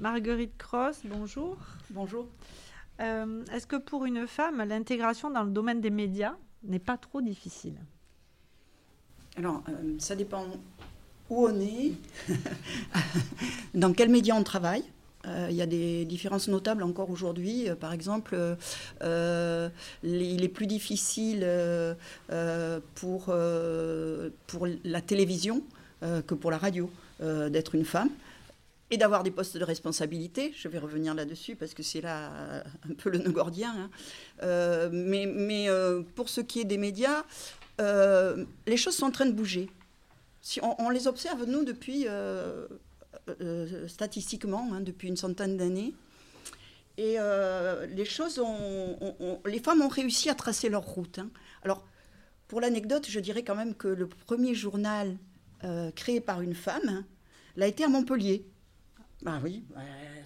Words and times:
Marguerite 0.00 0.56
Cross, 0.56 1.02
bonjour. 1.04 1.58
Bonjour. 1.90 2.26
Euh, 3.00 3.44
est-ce 3.52 3.66
que 3.66 3.76
pour 3.76 4.06
une 4.06 4.26
femme, 4.26 4.64
l'intégration 4.66 5.30
dans 5.30 5.42
le 5.42 5.50
domaine 5.50 5.82
des 5.82 5.90
médias 5.90 6.36
n'est 6.64 6.78
pas 6.78 6.96
trop 6.96 7.20
difficile? 7.20 7.74
Alors, 9.36 9.62
euh, 9.68 9.96
ça 9.98 10.16
dépend 10.16 10.46
où 11.28 11.46
on 11.46 11.60
est, 11.60 11.92
dans 13.74 13.92
quels 13.92 14.08
médias 14.08 14.34
on 14.34 14.42
travaille. 14.42 14.84
Euh, 15.26 15.48
il 15.50 15.56
y 15.56 15.60
a 15.60 15.66
des 15.66 16.06
différences 16.06 16.48
notables 16.48 16.82
encore 16.82 17.10
aujourd'hui. 17.10 17.68
par 17.78 17.92
exemple, 17.92 18.56
il 19.02 20.44
est 20.44 20.52
plus 20.52 20.66
difficile 20.66 21.46
pour, 22.94 23.34
pour 24.46 24.66
la 24.82 25.00
télévision 25.02 25.62
que 26.00 26.34
pour 26.34 26.50
la 26.50 26.56
radio 26.56 26.90
d'être 27.20 27.74
une 27.74 27.84
femme 27.84 28.08
et 28.90 28.96
d'avoir 28.96 29.22
des 29.22 29.30
postes 29.30 29.56
de 29.56 29.64
responsabilité. 29.64 30.52
Je 30.56 30.68
vais 30.68 30.78
revenir 30.78 31.14
là-dessus 31.14 31.54
parce 31.56 31.74
que 31.74 31.82
c'est 31.82 32.00
là 32.00 32.32
euh, 32.32 32.62
un 32.90 32.94
peu 32.94 33.08
le 33.08 33.18
nœud 33.18 33.30
gordien. 33.30 33.72
Hein. 33.76 33.90
Euh, 34.42 34.90
mais, 34.92 35.68
euh, 35.68 36.02
pour 36.14 36.28
ce 36.28 36.40
qui 36.40 36.60
est 36.60 36.64
des 36.64 36.78
médias, 36.78 37.24
les 37.78 38.76
choses 38.76 38.94
sont 38.94 39.06
en 39.06 39.10
train 39.10 39.26
de 39.26 39.32
bouger. 39.32 39.70
Si 40.42 40.60
on, 40.62 40.90
les 40.90 41.06
observe, 41.06 41.44
nous, 41.44 41.64
depuis, 41.64 42.06
statistiquement, 43.88 44.68
hein, 44.72 44.80
depuis 44.80 45.08
une 45.08 45.16
centaine 45.16 45.56
d'années. 45.56 45.94
Et 46.98 47.16
les 47.88 48.04
choses 48.04 48.42
Les 49.46 49.60
femmes 49.60 49.80
ont 49.80 49.88
réussi 49.88 50.28
à 50.28 50.34
tracer 50.34 50.68
leur 50.68 50.84
route. 50.84 51.20
Hein. 51.20 51.30
Alors, 51.62 51.86
pour 52.48 52.60
l'anecdote, 52.60 53.06
je 53.08 53.18
dirais 53.18 53.44
quand 53.44 53.54
même 53.56 53.74
que 53.74 53.88
le 53.88 54.06
premier 54.06 54.54
journal 54.54 55.16
créé 55.94 56.20
par 56.20 56.42
une 56.42 56.54
femme 56.54 57.04
l'a 57.56 57.66
été 57.66 57.84
à 57.84 57.88
Montpellier. 57.88 58.44
Ah 59.26 59.38
oui, 59.44 59.62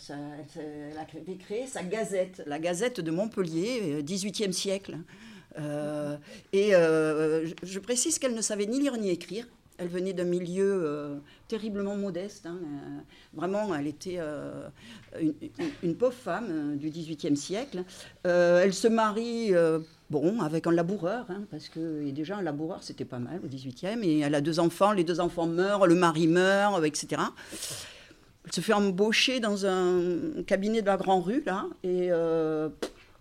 elle 0.09 0.99
a 0.99 1.05
créé 1.05 1.67
sa 1.67 1.83
gazette, 1.83 2.43
la 2.47 2.61
gazette 2.61 3.01
de 3.01 3.11
Montpellier, 3.11 4.03
18e 4.03 4.49
euh, 4.49 4.53
siècle. 4.53 4.99
Euh, 5.59 6.17
et 6.53 6.75
euh, 6.75 7.47
je 7.63 7.79
précise 7.81 8.19
qu'elle 8.19 8.35
ne 8.35 8.41
savait 8.41 8.67
ni 8.67 8.81
lire 8.81 8.97
ni 8.97 9.11
écrire. 9.11 9.47
Elle 9.79 9.89
venait 9.89 10.13
d'un 10.13 10.25
milieu 10.25 11.21
terriblement 11.49 11.97
modeste. 11.97 12.47
Hein, 12.47 12.61
vraiment, 13.33 13.75
elle 13.75 13.89
était 13.89 14.21
une, 15.83 15.97
pauvre 15.97 16.15
femme 16.15 16.77
du 16.77 16.91
XVIIIe 16.91 17.37
siècle. 17.37 17.83
elle 18.23 18.73
se 18.73 18.87
marie, 18.87 19.51
bon, 20.11 20.41
avec 20.41 20.69
un 20.69 20.71
laboureur, 20.71 21.27
hein, 21.29 21.43
parce 21.51 21.69
que 21.69 22.09
déjà 22.13 22.37
un 22.37 22.43
laboureur, 22.43 22.85
c'était 22.85 23.05
pas 23.05 23.19
mal 23.19 23.41
au 23.43 23.49
XVIIIe. 23.49 23.99
Et 24.05 24.21
elle 24.21 24.37
a 24.37 24.41
deux 24.41 24.61
enfants, 24.61 24.93
les 24.93 25.03
deux 25.03 25.19
enfants 25.19 25.49
meurent, 25.49 25.89
le 25.89 25.97
mari 25.97 26.29
meurt, 26.29 26.85
etc. 26.85 27.23
Elle 28.45 28.53
se 28.53 28.61
fait 28.61 28.75
embaucher 28.75 29.41
dans 29.41 29.65
un 29.65 30.43
cabinet 30.47 30.83
de 30.83 30.87
la 30.87 30.97
Grand 30.97 31.21
Rue, 31.21 31.43
là, 31.47 31.67
et 31.83 32.09
euh, 32.11 32.69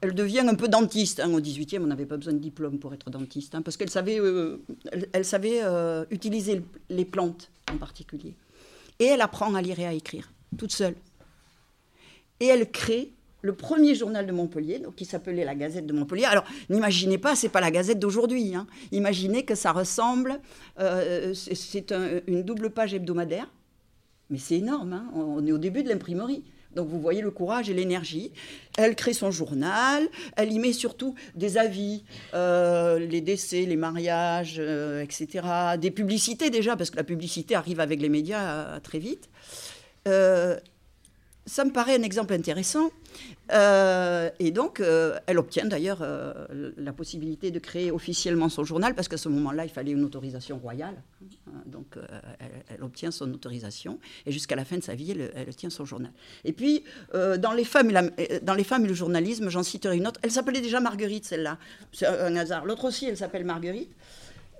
elle 0.02 0.14
devient 0.14 0.44
un 0.46 0.56
peu 0.56 0.68
dentiste. 0.68 1.22
Hein. 1.22 1.34
Au 1.34 1.40
18e, 1.40 1.82
on 1.82 1.88
n'avait 1.88 2.06
pas 2.06 2.18
besoin 2.18 2.34
de 2.34 2.40
diplôme 2.40 2.78
pour 2.78 2.94
être 2.94 3.10
dentiste, 3.10 3.56
hein, 3.56 3.62
parce 3.62 3.78
qu'elle 3.78 3.90
savait, 3.90 4.20
euh, 4.20 4.62
elle, 5.14 5.24
savait 5.24 5.62
euh, 5.64 6.04
utiliser 6.12 6.62
les 6.90 7.06
plantes 7.06 7.50
en 7.72 7.78
particulier. 7.78 8.36
Et 9.00 9.06
elle 9.06 9.22
apprend 9.22 9.54
à 9.56 9.62
lire 9.62 9.80
et 9.80 9.86
à 9.86 9.94
écrire, 9.94 10.30
toute 10.58 10.74
seule. 10.74 10.96
Et 12.42 12.48
elle 12.48 12.70
crée 12.70 13.14
le 13.42 13.54
premier 13.54 13.96
journal 13.96 14.28
de 14.28 14.32
Montpellier, 14.34 14.82
qui 14.98 15.06
s'appelait 15.06 15.46
la 15.46 15.56
Gazette 15.56 15.86
de 15.86 15.94
Montpellier. 15.94 16.26
Alors, 16.26 16.46
n'imaginez 16.70 17.18
pas, 17.18 17.36
c'est 17.36 17.50
pas 17.50 17.62
la 17.62 17.72
Gazette 17.72 18.00
d'aujourd'hui. 18.00 18.56
Hein. 18.56 18.68
Imaginez 18.92 19.44
que 19.44 19.56
ça 19.56 19.72
ressemble, 19.72 20.40
c'est 21.34 21.94
une 22.28 22.44
double 22.44 22.70
page 22.70 22.94
hebdomadaire 22.94 23.50
mais 24.34 24.40
c'est 24.40 24.56
énorme, 24.56 24.94
hein. 24.94 25.06
on 25.14 25.46
est 25.46 25.52
au 25.52 25.60
début 25.60 25.84
de 25.84 25.90
l'imprimerie. 25.90 26.44
Donc 26.76 26.88
vous 26.88 27.00
voyez 27.00 27.22
le 27.22 27.30
courage 27.30 27.70
et 27.70 27.74
l'énergie. 27.76 28.32
Elle 28.80 28.96
crée 28.96 29.14
son 29.14 29.30
journal, 29.30 30.08
elle 30.36 30.52
y 30.52 30.58
met 30.58 30.74
surtout 30.74 31.14
des 31.36 31.60
avis, 31.60 32.04
euh, 32.34 32.98
les 32.98 33.22
décès, 33.22 33.62
les 33.66 33.76
mariages, 33.76 34.56
euh, 34.58 35.04
etc. 35.04 35.48
Des 35.78 35.92
publicités 35.92 36.50
déjà, 36.50 36.76
parce 36.76 36.90
que 36.90 36.98
la 36.98 37.04
publicité 37.04 37.54
arrive 37.54 37.80
avec 37.80 38.02
les 38.02 38.10
médias 38.10 38.42
euh, 38.42 38.80
très 38.80 38.98
vite. 38.98 39.30
ça 41.46 41.66
me 41.66 41.72
paraît 41.72 41.96
un 41.96 42.02
exemple 42.02 42.34
intéressant. 42.34 42.90
Et 43.52 44.52
donc, 44.52 44.82
elle 45.28 45.38
obtient 45.38 45.66
d'ailleurs 45.66 46.04
la 46.50 46.94
possibilité 46.94 47.52
de 47.52 47.60
créer 47.60 47.92
officiellement 47.92 48.50
son 48.50 48.64
journal, 48.64 48.96
parce 48.96 49.08
qu'à 49.08 49.18
ce 49.18 49.30
moment-là, 49.30 49.64
il 49.66 49.70
fallait 49.70 49.92
une 49.92 50.04
autorisation 50.04 50.58
royale. 50.58 50.96
Donc, 51.96 52.06
elle, 52.70 52.84
obtient 52.84 53.12
son 53.12 53.32
autorisation, 53.34 54.00
et 54.26 54.32
jusqu'à 54.32 54.56
la 54.56 54.66
fin 54.66 54.78
de 54.78 54.84
sa 54.84 54.96
vie, 54.96 55.12
elle, 55.36 55.56
tient 55.56 55.70
son 55.70 55.86
journal. 55.86 56.12
Et 56.44 56.54
puis, 56.54 56.84
dans, 57.14 57.54
les 57.54 57.64
femmes 57.64 57.90
et 57.90 57.94
la, 57.94 58.04
dans 58.42 58.54
les 58.54 58.64
femmes 58.64 58.86
et 58.86 58.88
le 58.88 58.94
journalisme, 58.94 59.50
j'en 59.50 59.64
citerai 59.64 59.98
une 59.98 60.08
autre. 60.08 60.20
Elle 60.24 60.32
s'appelait 60.32 60.62
déjà 60.62 60.80
Marguerite, 60.80 61.26
celle-là. 61.26 61.58
C'est 61.92 62.08
un 62.08 62.36
hasard. 62.36 62.66
L'autre 62.66 62.86
aussi, 62.86 63.06
elle 63.06 63.18
s'appelle 63.18 63.46
Marguerite. 63.46 63.92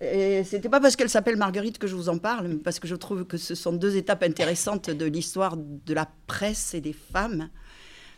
Et 0.02 0.44
c'était 0.44 0.70
pas 0.70 0.80
parce 0.80 0.96
qu'elle 0.96 1.10
s'appelle 1.10 1.38
Marguerite 1.38 1.78
que 1.78 1.88
je 1.88 1.96
vous 1.96 2.10
en 2.10 2.18
parle, 2.18 2.48
mais 2.48 2.56
parce 2.56 2.80
que 2.80 2.88
je 2.88 2.96
trouve 2.96 3.26
que 3.26 3.38
ce 3.38 3.56
sont 3.56 3.72
deux 3.72 3.96
étapes 3.96 4.24
intéressantes 4.24 4.90
de 4.90 5.06
l'histoire 5.06 5.56
de 5.58 5.94
la 5.94 6.10
presse 6.28 6.74
et 6.74 6.82
des 6.82 6.94
femmes. 6.94 7.50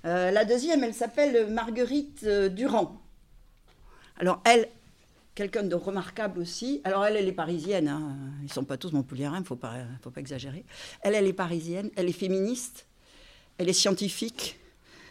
Euh, 0.05 0.31
la 0.31 0.45
deuxième, 0.45 0.83
elle 0.83 0.93
s'appelle 0.93 1.47
Marguerite 1.51 2.21
euh, 2.23 2.49
Durand. 2.49 3.01
Alors, 4.17 4.41
elle, 4.45 4.67
quelqu'un 5.35 5.63
de 5.63 5.75
remarquable 5.75 6.39
aussi. 6.39 6.81
Alors, 6.85 7.05
elle, 7.05 7.17
elle 7.17 7.27
est 7.27 7.33
parisienne. 7.33 7.87
Hein. 7.87 8.17
Ils 8.41 8.45
ne 8.45 8.51
sont 8.51 8.63
pas 8.63 8.77
tous 8.77 8.93
montpelliérains, 8.93 9.37
il 9.37 9.41
ne 9.41 9.45
faut 9.45 9.55
pas, 9.55 9.73
faut 10.01 10.09
pas 10.09 10.21
exagérer. 10.21 10.65
Elle, 11.01 11.13
elle 11.13 11.27
est 11.27 11.33
parisienne. 11.33 11.91
Elle 11.95 12.09
est 12.09 12.13
féministe. 12.13 12.87
Elle 13.57 13.69
est 13.69 13.73
scientifique. 13.73 14.59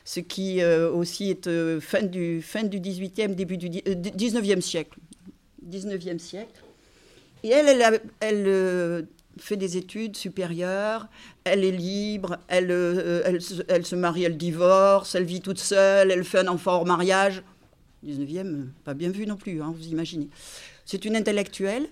Ce 0.06 0.20
qui 0.20 0.60
euh, 0.60 0.90
aussi 0.90 1.30
est 1.30 1.80
fin, 1.80 2.02
du, 2.02 2.42
fin 2.42 2.64
du 2.64 2.80
18e, 2.80 3.34
début 3.34 3.56
du 3.56 3.68
19e 3.68 4.60
siècle. 4.60 4.98
19e 5.66 6.18
siècle. 6.18 6.62
Et 7.42 7.48
elle, 7.50 7.68
elle, 7.68 8.00
elle 8.20 9.06
fait 9.38 9.56
des 9.56 9.76
études 9.76 10.16
supérieures, 10.16 11.08
elle 11.44 11.64
est 11.64 11.70
libre, 11.70 12.38
elle, 12.48 12.70
euh, 12.70 13.22
elle, 13.24 13.38
elle, 13.68 13.86
se 13.86 13.94
marie, 13.94 14.24
elle 14.24 14.36
divorce, 14.36 15.14
elle 15.14 15.24
vit 15.24 15.40
toute 15.40 15.58
seule, 15.58 16.10
elle 16.10 16.24
fait 16.24 16.38
un 16.38 16.48
enfant 16.48 16.74
hors 16.74 16.86
mariage. 16.86 17.42
19e, 18.04 18.68
pas 18.84 18.94
bien 18.94 19.10
vu 19.10 19.26
non 19.26 19.36
plus, 19.36 19.62
hein, 19.62 19.72
vous 19.74 19.86
imaginez. 19.88 20.28
C'est 20.84 21.04
une 21.04 21.16
intellectuelle. 21.16 21.88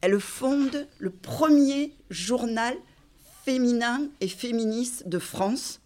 Elle 0.00 0.20
fonde 0.20 0.86
le 0.98 1.10
premier 1.10 1.92
journal 2.10 2.76
féminin 3.44 4.08
et 4.20 4.28
féministe 4.28 5.08
de 5.08 5.18
France, 5.18 5.80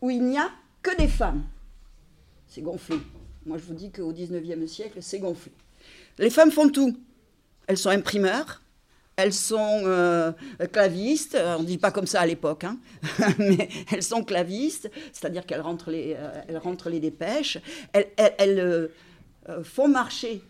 où 0.00 0.10
il 0.10 0.22
n'y 0.22 0.38
a 0.38 0.50
que 0.82 0.96
des 0.96 1.08
femmes. 1.08 1.44
C'est 2.48 2.62
gonflé. 2.62 2.98
Moi, 3.46 3.58
je 3.58 3.64
vous 3.64 3.74
dis 3.74 3.90
qu'au 3.90 4.12
19e 4.12 4.66
siècle, 4.66 4.98
c'est 5.00 5.18
gonflé. 5.18 5.52
Les 6.18 6.30
femmes 6.30 6.50
font 6.50 6.68
tout. 6.68 6.96
Elles 7.66 7.78
sont 7.78 7.90
imprimeurs, 7.90 8.61
elles 9.16 9.32
sont 9.32 9.82
euh, 9.84 10.32
clavistes, 10.72 11.36
on 11.40 11.60
ne 11.60 11.66
dit 11.66 11.78
pas 11.78 11.90
comme 11.90 12.06
ça 12.06 12.20
à 12.20 12.26
l'époque, 12.26 12.64
hein. 12.64 12.78
mais 13.38 13.68
elles 13.92 14.02
sont 14.02 14.24
clavistes, 14.24 14.90
c'est-à-dire 15.12 15.44
qu'elles 15.44 15.60
rentrent, 15.60 15.90
les, 15.90 16.16
euh, 16.16 16.58
rentrent 16.58 16.88
les 16.88 17.00
dépêches, 17.00 17.58
elles, 17.92 18.08
euh, 18.58 18.88
font 19.62 19.88
marcher, 19.88 20.42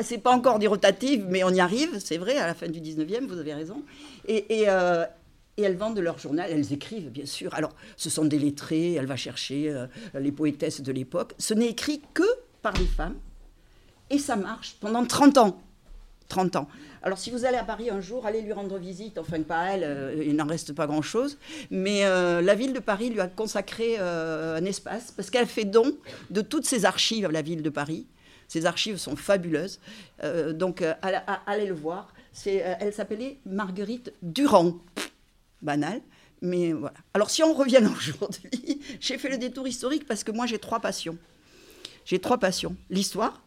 c'est 0.00 0.18
pas 0.18 0.32
encore 0.32 0.58
des 0.58 0.66
rotatives, 0.66 1.26
mais 1.28 1.44
on 1.44 1.50
y 1.50 1.60
arrive, 1.60 1.98
c'est 1.98 2.18
vrai, 2.18 2.38
à 2.38 2.46
la 2.46 2.54
fin 2.54 2.68
du 2.68 2.80
19e, 2.80 3.26
vous 3.26 3.38
avez 3.38 3.54
raison, 3.54 3.82
et, 4.26 4.60
et, 4.60 4.62
et, 4.62 5.62
elles 5.62 5.76
vendent 5.76 5.98
leur 5.98 6.18
journal, 6.18 6.50
elles 6.50 6.72
écrivent 6.72 7.10
bien 7.10 7.26
sûr, 7.26 7.52
alors 7.54 7.74
ce 7.96 8.08
sont 8.08 8.24
des 8.24 8.38
lettrés, 8.38 8.94
elle 8.94 9.06
va 9.06 9.16
chercher 9.16 9.74
les 10.14 10.32
poétesses 10.32 10.80
de 10.80 10.92
l'époque, 10.92 11.34
ce 11.38 11.52
n'est 11.52 11.68
écrit 11.68 12.00
que 12.14 12.24
par 12.62 12.72
les 12.74 12.86
femmes, 12.86 13.16
et 14.08 14.18
ça 14.18 14.36
marche 14.36 14.76
pendant 14.80 15.04
30 15.04 15.38
ans. 15.38 15.60
30 16.30 16.56
ans. 16.56 16.68
Alors 17.02 17.18
si 17.18 17.30
vous 17.30 17.44
allez 17.44 17.58
à 17.58 17.64
Paris 17.64 17.90
un 17.90 18.00
jour, 18.00 18.24
allez 18.24 18.40
lui 18.40 18.52
rendre 18.52 18.78
visite, 18.78 19.18
enfin 19.18 19.42
pas 19.42 19.72
elle, 19.72 19.84
euh, 19.84 20.24
il 20.24 20.36
n'en 20.36 20.46
reste 20.46 20.72
pas 20.72 20.86
grand-chose, 20.86 21.38
mais 21.70 22.04
euh, 22.04 22.40
la 22.40 22.54
ville 22.54 22.72
de 22.72 22.78
Paris 22.78 23.10
lui 23.10 23.20
a 23.20 23.26
consacré 23.26 23.96
euh, 23.98 24.56
un 24.56 24.64
espace 24.64 25.10
parce 25.10 25.28
qu'elle 25.28 25.46
fait 25.46 25.64
don 25.64 25.96
de 26.30 26.40
toutes 26.40 26.64
ses 26.64 26.84
archives 26.84 27.26
à 27.26 27.30
la 27.30 27.42
ville 27.42 27.62
de 27.62 27.70
Paris. 27.70 28.06
Ces 28.48 28.66
archives 28.66 28.96
sont 28.96 29.14
fabuleuses, 29.14 29.78
donc 30.54 30.82
allez 31.02 31.66
le 31.66 31.74
voir. 31.74 32.12
elle 32.44 32.92
s'appelait 32.92 33.38
Marguerite 33.46 34.12
Durand, 34.22 34.74
banal. 35.62 36.00
Mais 36.42 36.72
voilà. 36.72 36.96
Alors 37.14 37.30
si 37.30 37.44
on 37.44 37.54
revient 37.54 37.80
aujourd'hui, 37.96 38.80
j'ai 38.98 39.18
fait 39.18 39.28
le 39.28 39.38
détour 39.38 39.68
historique 39.68 40.04
parce 40.04 40.24
que 40.24 40.32
moi 40.32 40.46
j'ai 40.46 40.58
trois 40.58 40.80
passions. 40.80 41.16
J'ai 42.04 42.18
trois 42.18 42.38
passions. 42.38 42.74
L'histoire. 42.88 43.40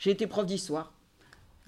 J'ai 0.00 0.10
été 0.10 0.26
prof 0.26 0.44
d'histoire 0.44 0.92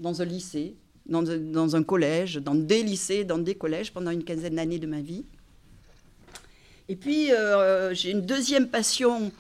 dans 0.02 0.20
un 0.20 0.24
lycée, 0.24 0.74
dans 1.06 1.76
un, 1.76 1.82
collège, 1.82 2.36
dans 2.36 2.54
des 2.54 2.82
lycées, 2.82 3.24
dans 3.24 3.38
des 3.38 3.54
collèges 3.54 3.92
pendant 3.92 4.10
une 4.10 4.24
quinzaine 4.24 4.56
d'années 4.56 4.78
de 4.78 4.86
ma 4.86 5.00
vie. 5.00 5.24
Et 6.88 6.96
puis, 6.96 7.32
euh, 7.32 7.94
j'ai 7.94 8.10
une 8.10 8.22
deuxième 8.22 8.68
passion, 8.68 9.32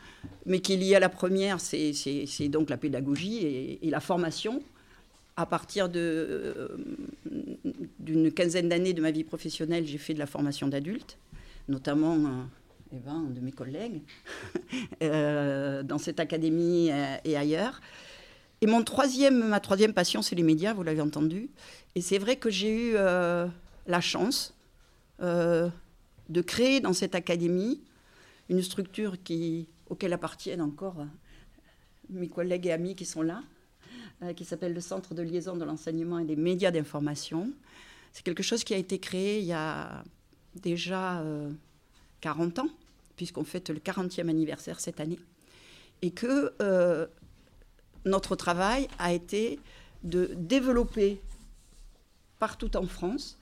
mais 0.46 0.60
qui 0.60 0.72
est 0.72 0.76
liée 0.76 0.94
à 0.94 1.00
la 1.00 1.08
première, 1.08 1.60
c'est 1.60 2.48
donc 2.48 2.70
la 2.70 2.76
pédagogie 2.76 3.78
et, 3.82 3.90
la 3.90 4.00
formation. 4.00 4.62
à 5.36 5.46
partir 5.46 5.88
euh, 5.94 6.68
d'une 7.98 8.32
quinzaine 8.32 8.68
d'années 8.68 8.92
de 8.92 9.02
ma 9.02 9.10
vie 9.10 9.24
professionnelle, 9.24 9.86
j'ai 9.86 9.98
fait 9.98 10.14
de 10.14 10.18
la 10.18 10.26
formation 10.26 10.68
d'adultes, 10.68 11.18
notamment 11.68 12.16
eh 12.92 12.98
ben, 12.98 13.24
de 13.34 13.40
mes 13.40 13.52
collègues 13.52 14.02
dans 15.00 15.98
cette 15.98 16.20
académie 16.20 16.90
et 17.24 17.36
ailleurs. 17.36 17.80
Et 18.62 18.66
mon 18.66 18.82
troisième, 18.82 19.48
ma 19.48 19.60
troisième 19.60 19.92
passion, 19.92 20.22
c'est 20.22 20.34
les 20.34 20.42
médias, 20.42 20.72
vous 20.72 20.82
l'avez 20.82 21.02
entendu. 21.02 21.50
Et 21.94 22.00
c'est 22.00 22.18
vrai 22.18 22.36
que 22.36 22.48
j'ai 22.48 22.92
eu 22.92 22.94
la 22.94 24.00
chance 24.00 24.54
de 25.20 26.40
créer 26.40 26.80
dans 26.80 26.92
cette 26.92 27.14
académie 27.14 27.82
une 28.48 28.62
structure 28.62 29.22
qui, 29.22 29.66
auquel 29.90 30.12
appartiennent 30.12 30.62
encore 30.62 31.04
mes 32.08 32.28
collègues 32.28 32.66
et 32.66 32.72
amis 32.72 32.94
qui 32.94 33.04
sont 33.04 33.22
là, 33.22 33.42
euh, 34.22 34.32
qui 34.32 34.44
s'appelle 34.44 34.74
le 34.74 34.80
Centre 34.80 35.14
de 35.14 35.22
liaison 35.22 35.56
de 35.56 35.64
l'enseignement 35.64 36.18
et 36.18 36.24
des 36.24 36.36
médias 36.36 36.70
d'information. 36.70 37.50
C'est 38.12 38.22
quelque 38.22 38.42
chose 38.42 38.64
qui 38.64 38.74
a 38.74 38.76
été 38.76 38.98
créé 38.98 39.40
il 39.40 39.46
y 39.46 39.52
a 39.52 40.04
déjà 40.54 41.22
40 42.20 42.58
euh, 42.58 42.62
ans, 42.62 42.68
puisqu'on 43.16 43.44
fête 43.44 43.70
le 43.70 43.78
40e 43.78 44.28
anniversaire 44.28 44.80
cette 44.80 45.00
année, 45.00 45.18
et 46.02 46.10
que 46.10 46.52
euh, 46.60 47.06
notre 48.04 48.36
travail 48.36 48.88
a 48.98 49.12
été 49.12 49.58
de 50.02 50.30
développer 50.36 51.20
partout 52.38 52.76
en 52.76 52.86
France, 52.86 53.38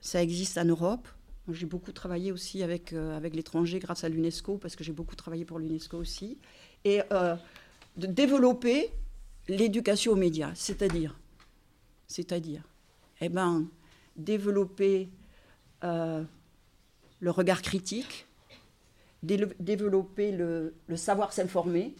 ça 0.00 0.22
existe 0.22 0.56
en 0.58 0.64
Europe, 0.64 1.06
j'ai 1.50 1.66
beaucoup 1.66 1.92
travaillé 1.92 2.32
aussi 2.32 2.62
avec, 2.62 2.92
avec 2.92 3.34
l'étranger 3.34 3.78
grâce 3.78 4.04
à 4.04 4.08
l'UNESCO, 4.08 4.56
parce 4.56 4.76
que 4.76 4.84
j'ai 4.84 4.92
beaucoup 4.92 5.14
travaillé 5.14 5.44
pour 5.44 5.58
l'UNESCO 5.58 5.98
aussi 5.98 6.38
et 6.84 7.02
euh, 7.12 7.36
de 7.96 8.06
développer 8.06 8.90
l'éducation 9.48 10.12
aux 10.12 10.16
médias, 10.16 10.52
c'est-à-dire, 10.54 11.18
c'est-à-dire, 12.06 12.62
eh 13.20 13.28
ben, 13.28 13.66
développer 14.16 15.08
euh, 15.82 16.22
le 17.20 17.30
regard 17.30 17.62
critique, 17.62 18.26
développer 19.22 20.32
le, 20.32 20.74
savoir 20.96 21.32
s'informer. 21.32 21.94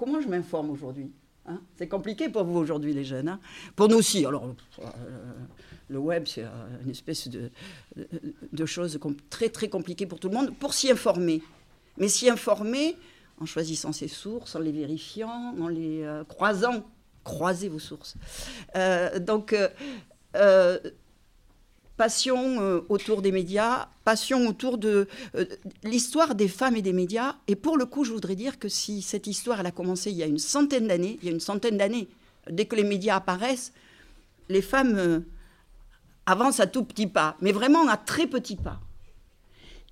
Comment 0.00 0.22
je 0.22 0.28
m'informe 0.28 0.70
aujourd'hui 0.70 1.12
hein? 1.44 1.60
C'est 1.76 1.86
compliqué 1.86 2.30
pour 2.30 2.44
vous 2.44 2.58
aujourd'hui, 2.58 2.94
les 2.94 3.04
jeunes. 3.04 3.28
Hein? 3.28 3.38
Pour 3.76 3.86
nous 3.86 3.98
aussi. 3.98 4.24
Alors, 4.24 4.46
euh, 4.78 4.84
le 5.88 5.98
web, 5.98 6.24
c'est 6.26 6.46
une 6.82 6.90
espèce 6.90 7.28
de, 7.28 7.50
de, 7.96 8.08
de 8.50 8.64
chose 8.64 8.98
très, 9.28 9.50
très 9.50 9.68
compliquée 9.68 10.06
pour 10.06 10.18
tout 10.18 10.30
le 10.30 10.36
monde, 10.36 10.56
pour 10.56 10.72
s'y 10.72 10.90
informer. 10.90 11.42
Mais 11.98 12.08
s'y 12.08 12.30
informer, 12.30 12.96
en 13.38 13.44
choisissant 13.44 13.92
ses 13.92 14.08
sources, 14.08 14.56
en 14.56 14.60
les 14.60 14.72
vérifiant, 14.72 15.54
en 15.60 15.68
les 15.68 16.02
euh, 16.02 16.24
croisant. 16.24 16.82
Croisez 17.22 17.68
vos 17.68 17.78
sources. 17.78 18.16
Euh, 18.76 19.18
donc, 19.18 19.54
euh, 22.00 22.04
passion 22.04 22.82
autour 22.88 23.22
des 23.22 23.32
médias, 23.32 23.88
passion 24.04 24.46
autour 24.46 24.78
de 24.78 25.06
l'histoire 25.84 26.34
des 26.34 26.48
femmes 26.48 26.76
et 26.76 26.82
des 26.82 26.92
médias. 26.92 27.36
Et 27.46 27.56
pour 27.56 27.76
le 27.76 27.86
coup, 27.86 28.04
je 28.04 28.12
voudrais 28.12 28.36
dire 28.36 28.58
que 28.58 28.68
si 28.68 29.02
cette 29.02 29.26
histoire, 29.26 29.60
a 29.64 29.70
commencé 29.70 30.10
il 30.10 30.16
y 30.16 30.22
a 30.22 30.26
une 30.26 30.38
centaine 30.38 30.88
d'années, 30.88 31.18
il 31.22 31.26
y 31.26 31.28
a 31.28 31.32
une 31.32 31.40
centaine 31.40 31.76
d'années, 31.76 32.08
dès 32.50 32.64
que 32.64 32.76
les 32.76 32.84
médias 32.84 33.16
apparaissent, 33.16 33.72
les 34.48 34.62
femmes 34.62 35.24
avancent 36.26 36.60
à 36.60 36.66
tout 36.66 36.84
petit 36.84 37.06
pas, 37.06 37.36
mais 37.40 37.52
vraiment 37.52 37.88
à 37.88 37.96
très 37.96 38.26
petit 38.26 38.56
pas. 38.56 38.80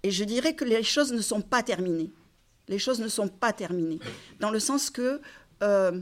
Et 0.03 0.11
je 0.11 0.25
dirais 0.25 0.55
que 0.55 0.65
les 0.65 0.83
choses 0.83 1.13
ne 1.13 1.21
sont 1.21 1.43
pas 1.43 1.63
terminées 1.63 2.11
les 2.69 2.79
choses 2.79 3.01
ne 3.01 3.09
sont 3.09 3.29
pas 3.29 3.53
terminées. 3.53 3.99
Dans 4.41 4.51
le 4.51 4.61
sens 4.61 4.91
que, 4.91 5.21
euh, 5.63 6.01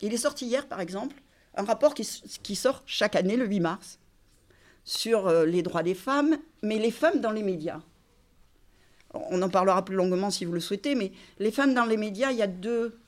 il 0.00 0.14
est 0.14 0.18
sorti 0.18 0.46
hier, 0.46 0.66
par 0.66 0.80
exemple, 0.80 1.16
un 1.56 1.64
rapport 1.64 1.94
qui, 1.94 2.56
sort 2.56 2.82
chaque 2.86 3.16
année, 3.16 3.36
le 3.36 3.46
8 3.46 3.60
mars, 3.60 3.98
sur 4.84 5.26
euh, 5.26 5.46
les 5.46 5.62
droits 5.62 5.82
des 5.82 5.94
femmes, 5.94 6.36
mais 6.62 6.78
les 6.78 6.90
femmes 6.90 7.20
dans 7.20 7.30
les 7.30 7.42
médias. 7.42 7.80
On 9.12 9.40
en 9.42 9.48
parlera 9.48 9.84
plus 9.84 9.96
longuement 9.96 10.30
si 10.30 10.44
vous 10.44 10.52
le 10.52 10.60
souhaitez, 10.60 10.94
mais 10.94 11.12
les 11.38 11.50
femmes 11.50 11.72
dans 11.72 11.84
les 11.84 11.96
médias, 11.96 12.32
il 12.32 12.38
y 12.38 12.42
a 12.42 12.46
deux, 12.46 12.98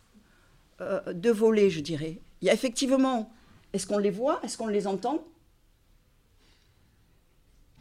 euh, 0.80 1.00
volets, 1.32 1.70
je 1.70 1.80
dirais. 1.80 2.20
Il 2.40 2.46
y 2.46 2.50
a 2.50 2.54
effectivement, 2.54 3.32
est-ce 3.72 3.86
qu'on 3.86 3.98
les 3.98 4.10
voit, 4.10 4.40
est-ce 4.42 4.56
qu'on 4.56 4.68
les 4.68 4.86
entend? 4.86 5.24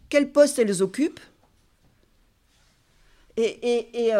Quel 0.10 0.32
poste 0.32 0.60
elles 0.60 0.82
occupent? 0.82 1.20
Et, 3.38 4.08
et, 4.08 4.14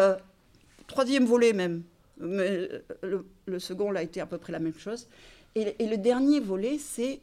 troisième 0.86 1.24
volet 1.24 1.54
même. 1.54 1.84
Mais 2.18 2.68
le, 3.02 3.58
second, 3.58 3.94
a 3.94 4.02
été 4.02 4.20
à 4.20 4.26
peu 4.26 4.38
près 4.38 4.52
la 4.52 4.58
même 4.58 4.78
chose. 4.78 5.08
Et, 5.54 5.74
le 5.80 5.96
dernier 5.96 6.40
volet, 6.40 6.78
c'est 6.78 7.20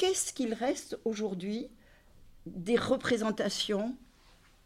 qu'est-ce 0.00 0.32
qu'il 0.32 0.54
reste 0.54 0.98
aujourd'hui 1.04 1.68
des 2.46 2.78
représentations, 2.78 3.94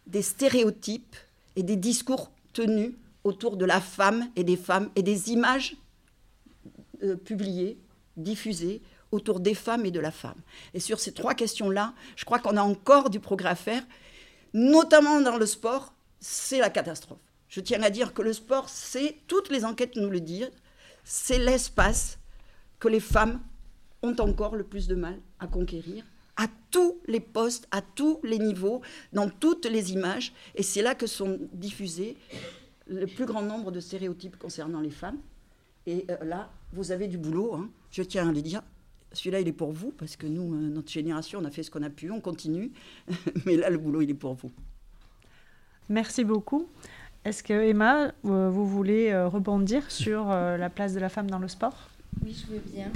des 0.07 0.23
stéréotypes 0.23 1.17
et 1.57 1.65
des 1.65 1.75
discours 1.75 2.31
tenus 2.53 2.93
autour 3.25 3.57
de 3.57 3.65
la 3.65 3.81
femme 3.81 4.31
et 4.37 4.45
des 4.45 4.57
femmes 4.57 4.91
et 4.95 5.03
des 5.03 5.33
images 5.33 5.77
euh, 7.03 7.17
publiées, 7.17 7.77
diffusées 8.17 8.81
autour 9.11 9.41
des 9.41 9.55
femmes 9.55 9.85
et 9.85 9.91
de 9.91 9.99
la 9.99 10.13
femme. 10.13 10.41
Et 10.73 10.79
sur 10.79 11.01
ces 11.01 11.13
trois 11.13 11.35
questions-là, 11.35 11.95
je 12.15 12.25
crois 12.25 12.39
qu'on 12.39 12.57
a 12.57 12.63
encore 12.63 13.11
du 13.11 13.19
progrès 13.19 13.49
à 13.49 13.57
faire, 13.57 13.85
notamment 14.53 15.21
dans 15.21 15.37
le 15.37 15.47
sport, 15.47 15.95
c'est 16.21 16.59
la 16.61 16.71
catastrophe. 16.71 17.19
Je 17.49 17.59
tiens 17.59 17.83
à 17.83 17.91
dire 17.91 18.15
que 18.15 18.23
le 18.23 18.33
sport, 18.33 18.69
c'est, 18.69 19.17
toutes 19.27 19.51
les 19.51 19.65
enquêtes 19.65 19.97
nous 19.97 20.11
le 20.11 20.21
disent, 20.21 20.53
c'est 21.03 21.41
l'espace 21.41 22.19
que 22.79 22.87
les 22.87 23.01
femmes 23.01 23.41
ont 24.05 24.21
encore 24.21 24.57
le 24.57 24.65
plus 24.65 24.87
de 24.87 24.95
mal 24.95 25.19
à 25.41 25.47
conquérir, 25.47 26.05
à 26.37 26.47
tous 26.71 26.97
les 27.07 27.21
postes, 27.21 27.67
à 27.71 27.81
tous 27.81 28.21
les 28.23 28.39
niveaux, 28.39 28.83
dans 29.13 29.29
toutes 29.29 29.67
les 29.67 29.93
images. 29.93 30.33
Et 30.55 30.63
c'est 30.63 30.83
là 30.83 30.95
que 30.95 31.07
sont 31.07 31.39
diffusés 31.53 32.17
le 32.87 33.07
plus 33.07 33.25
grand 33.25 33.43
nombre 33.43 33.71
de 33.71 33.81
stéréotypes 33.81 34.37
concernant 34.37 34.81
les 34.81 34.91
femmes. 34.91 35.19
Et 35.87 36.07
euh, 36.11 36.25
là, 36.25 36.51
vous 36.73 36.93
avez 36.93 37.09
du 37.09 37.19
boulot, 37.19 37.55
hein. 37.55 37.69
je 37.91 38.03
tiens 38.03 38.29
à 38.29 38.33
le 38.33 38.43
dire. 38.43 38.63
Celui-là, 39.13 39.41
il 39.41 39.49
est 39.49 39.53
pour 39.53 39.73
vous, 39.73 39.93
parce 39.93 40.17
que 40.17 40.27
nous, 40.27 40.55
euh, 40.55 40.69
notre 40.69 40.91
génération, 40.91 41.39
on 41.41 41.45
a 41.45 41.51
fait 41.51 41.63
ce 41.63 41.71
qu'on 41.71 41.83
a 41.83 41.91
pu, 41.91 42.11
on 42.11 42.21
continue. 42.21 42.73
Mais 43.47 43.57
là, 43.57 43.71
le 43.71 43.79
boulot, 43.79 44.03
il 44.03 44.11
est 44.11 44.15
pour 44.15 44.35
vous. 44.35 44.51
Merci 45.89 46.25
beaucoup. 46.25 46.69
Est-ce 47.25 47.43
que 47.43 47.55
Emma, 47.55 48.13
euh, 48.25 48.51
vous 48.51 48.67
voulez 48.67 49.15
rebondir 49.25 49.91
sur 49.91 50.27
la 50.27 50.69
place 50.69 50.93
de 50.95 51.01
la 51.01 51.09
femme 51.09 51.31
dans 51.31 51.39
le 51.39 51.49
sport? 51.49 51.89
Oui, 52.23 52.35
je 52.35 52.53
veux 52.53 52.61
bien. 52.61 52.91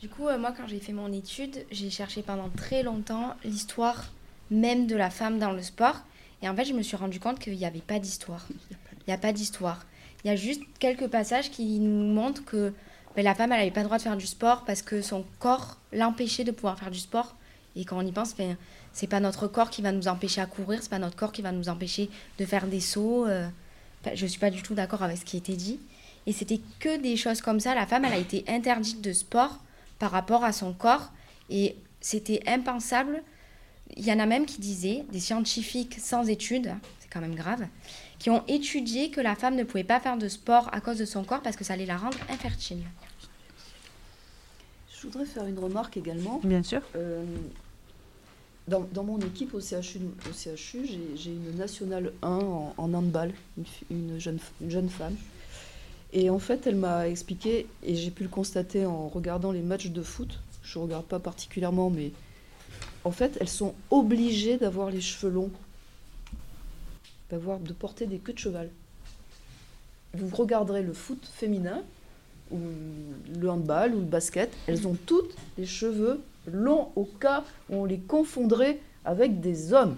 Du 0.00 0.08
coup, 0.08 0.28
moi, 0.38 0.54
quand 0.56 0.66
j'ai 0.66 0.80
fait 0.80 0.94
mon 0.94 1.12
étude, 1.12 1.66
j'ai 1.70 1.90
cherché 1.90 2.22
pendant 2.22 2.48
très 2.48 2.82
longtemps 2.82 3.34
l'histoire 3.44 4.10
même 4.50 4.86
de 4.86 4.96
la 4.96 5.10
femme 5.10 5.38
dans 5.38 5.52
le 5.52 5.62
sport. 5.62 5.96
Et 6.42 6.48
en 6.48 6.56
fait, 6.56 6.64
je 6.64 6.72
me 6.72 6.82
suis 6.82 6.96
rendu 6.96 7.20
compte 7.20 7.38
qu'il 7.38 7.54
n'y 7.54 7.66
avait 7.66 7.80
pas 7.80 7.98
d'histoire. 7.98 8.46
Il 8.70 9.04
n'y 9.08 9.12
a 9.12 9.18
pas 9.18 9.32
d'histoire. 9.32 9.84
Il 10.24 10.28
y 10.28 10.30
a 10.30 10.36
juste 10.36 10.62
quelques 10.78 11.08
passages 11.08 11.50
qui 11.50 11.80
nous 11.80 12.12
montrent 12.12 12.44
que 12.44 12.72
ben, 13.14 13.24
la 13.24 13.34
femme, 13.34 13.52
elle 13.52 13.58
n'avait 13.58 13.70
pas 13.70 13.80
le 13.80 13.86
droit 13.86 13.98
de 13.98 14.02
faire 14.02 14.16
du 14.16 14.26
sport 14.26 14.64
parce 14.64 14.82
que 14.82 15.02
son 15.02 15.24
corps 15.38 15.78
l'empêchait 15.92 16.44
de 16.44 16.50
pouvoir 16.50 16.78
faire 16.78 16.90
du 16.90 16.98
sport. 16.98 17.34
Et 17.76 17.84
quand 17.84 17.98
on 17.98 18.06
y 18.06 18.12
pense, 18.12 18.34
ben, 18.36 18.56
c'est 18.92 19.06
pas 19.06 19.20
notre 19.20 19.48
corps 19.48 19.68
qui 19.68 19.82
va 19.82 19.92
nous 19.92 20.08
empêcher 20.08 20.40
à 20.40 20.46
courir, 20.46 20.80
c'est 20.82 20.90
pas 20.90 20.98
notre 20.98 21.16
corps 21.16 21.32
qui 21.32 21.42
va 21.42 21.52
nous 21.52 21.68
empêcher 21.68 22.08
de 22.38 22.44
faire 22.44 22.66
des 22.66 22.80
sauts. 22.80 23.26
Je 23.26 23.30
euh. 23.32 23.48
je 24.14 24.26
suis 24.26 24.40
pas 24.40 24.50
du 24.50 24.62
tout 24.62 24.74
d'accord 24.74 25.02
avec 25.02 25.18
ce 25.18 25.24
qui 25.24 25.36
était 25.36 25.56
dit. 25.56 25.78
Et 26.26 26.32
c'était 26.32 26.60
que 26.78 26.98
des 26.98 27.16
choses 27.16 27.40
comme 27.40 27.60
ça. 27.60 27.74
La 27.74 27.86
femme, 27.86 28.04
elle 28.04 28.12
a 28.12 28.18
été 28.18 28.44
interdite 28.48 29.00
de 29.00 29.12
sport 29.12 29.58
par 30.00 30.10
rapport 30.10 30.42
à 30.42 30.50
son 30.50 30.72
corps. 30.72 31.12
Et 31.48 31.76
c'était 32.00 32.42
impensable. 32.48 33.22
Il 33.96 34.04
y 34.04 34.12
en 34.12 34.18
a 34.18 34.26
même 34.26 34.46
qui 34.46 34.60
disaient, 34.60 35.04
des 35.12 35.20
scientifiques 35.20 35.98
sans 36.00 36.28
études, 36.28 36.72
c'est 36.98 37.08
quand 37.08 37.20
même 37.20 37.36
grave, 37.36 37.66
qui 38.18 38.30
ont 38.30 38.44
étudié 38.48 39.10
que 39.10 39.20
la 39.20 39.36
femme 39.36 39.54
ne 39.54 39.64
pouvait 39.64 39.84
pas 39.84 40.00
faire 40.00 40.16
de 40.16 40.28
sport 40.28 40.68
à 40.72 40.80
cause 40.80 40.98
de 40.98 41.04
son 41.04 41.22
corps 41.22 41.42
parce 41.42 41.56
que 41.56 41.64
ça 41.64 41.74
allait 41.74 41.86
la 41.86 41.96
rendre 41.96 42.18
infertile. 42.28 42.82
Je 44.92 45.06
voudrais 45.06 45.24
faire 45.24 45.46
une 45.46 45.58
remarque 45.58 45.96
également. 45.96 46.40
Bien 46.44 46.62
sûr. 46.62 46.82
Euh, 46.94 47.24
dans, 48.68 49.04
mon 49.04 49.18
équipe 49.18 49.54
au 49.54 49.60
CHU, 49.60 50.00
au 50.28 50.32
CHU 50.32 50.86
j'ai 51.16 51.30
une 51.30 51.56
nationale 51.56 52.12
1 52.22 52.28
en, 52.28 52.74
handball, 52.76 53.32
une, 53.90 54.18
jeune, 54.18 54.38
jeune 54.68 54.88
femme. 54.88 55.16
Et 56.12 56.28
en 56.28 56.38
fait, 56.38 56.66
elle 56.66 56.76
m'a 56.76 57.08
expliqué, 57.08 57.66
et 57.84 57.94
j'ai 57.94 58.10
pu 58.10 58.24
le 58.24 58.28
constater 58.28 58.84
en 58.84 59.08
regardant 59.08 59.52
les 59.52 59.62
matchs 59.62 59.88
de 59.88 60.02
foot, 60.02 60.40
je 60.62 60.78
ne 60.78 60.84
regarde 60.84 61.04
pas 61.04 61.20
particulièrement, 61.20 61.88
mais 61.88 62.10
en 63.04 63.12
fait, 63.12 63.36
elles 63.40 63.48
sont 63.48 63.74
obligées 63.90 64.56
d'avoir 64.56 64.90
les 64.90 65.00
cheveux 65.00 65.32
longs, 65.32 65.52
d'avoir, 67.30 67.60
de 67.60 67.72
porter 67.72 68.06
des 68.06 68.18
queues 68.18 68.32
de 68.32 68.38
cheval. 68.38 68.70
Vous 70.14 70.34
regarderez 70.34 70.82
le 70.82 70.92
foot 70.92 71.30
féminin, 71.32 71.82
ou 72.50 72.58
le 73.38 73.48
handball, 73.48 73.94
ou 73.94 74.00
le 74.00 74.04
basket, 74.04 74.52
elles 74.66 74.88
ont 74.88 74.96
toutes 75.06 75.36
les 75.56 75.66
cheveux 75.66 76.20
long 76.46 76.90
au 76.96 77.04
cas 77.04 77.44
où 77.68 77.76
on 77.76 77.84
les 77.84 78.00
confondrait 78.00 78.80
avec 79.04 79.40
des 79.40 79.72
hommes. 79.72 79.96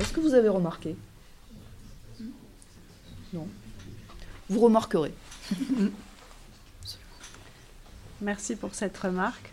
Est-ce 0.00 0.12
que 0.14 0.20
vous 0.20 0.32
avez 0.32 0.48
remarqué? 0.48 0.96
Non. 3.32 3.48
Vous 4.48 4.60
remarquerez. 4.60 5.14
Merci 8.20 8.56
pour 8.56 8.74
cette 8.74 8.96
remarque. 8.98 9.52